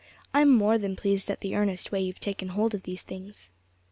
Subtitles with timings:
[0.33, 3.51] I'm more than pleased at the earnest way you've taken hold of these things."